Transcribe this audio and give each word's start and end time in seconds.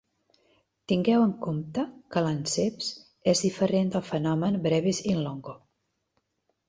Tingueu 0.91 1.25
en 1.25 1.33
compte 1.47 1.83
que 2.15 2.23
l'anceps 2.27 2.89
és 3.35 3.45
diferent 3.49 3.95
del 3.97 4.07
fenomen 4.09 4.59
"brevis 4.65 5.03
in 5.15 5.25
longo". 5.27 5.59